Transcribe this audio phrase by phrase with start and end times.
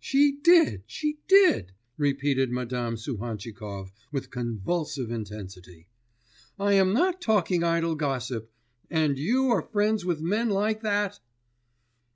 [0.00, 5.86] 'She did, she did!' repeated Madam Suhantchikov with convulsive intensity:
[6.58, 8.50] 'I am not talking idle gossip.
[8.88, 11.20] And you are friends with men like that!